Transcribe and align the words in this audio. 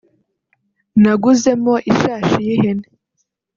naguze 1.01 1.51
mo 1.63 1.75
ishashi 1.91 2.37
y’ihene 2.47 2.87